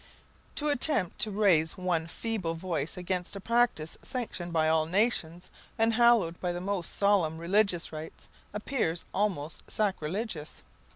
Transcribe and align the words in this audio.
To 0.55 0.69
attempt 0.69 1.19
to 1.19 1.29
raise 1.29 1.77
one 1.77 2.07
feeble 2.07 2.55
voice 2.55 2.97
against 2.97 3.35
a 3.35 3.39
practice 3.39 3.99
sanctioned 4.01 4.51
by 4.51 4.67
all 4.67 4.87
nations, 4.87 5.51
and 5.77 5.93
hallowed 5.93 6.41
by 6.41 6.51
the 6.51 6.59
most 6.59 6.91
solemn 6.95 7.37
religious 7.37 7.91
rites, 7.93 8.27
appears 8.51 9.05
almost 9.13 9.69
sacrilegious. 9.69 10.63